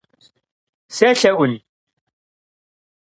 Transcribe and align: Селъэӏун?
Селъэӏун? 0.95 1.53